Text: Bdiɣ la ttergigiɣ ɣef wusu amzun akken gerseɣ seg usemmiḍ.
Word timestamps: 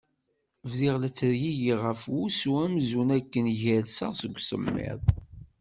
Bdiɣ 0.69 0.95
la 0.99 1.09
ttergigiɣ 1.11 1.79
ɣef 1.87 2.01
wusu 2.13 2.51
amzun 2.65 3.09
akken 3.17 3.45
gerseɣ 3.61 4.11
seg 4.21 4.33
usemmiḍ. 4.39 5.01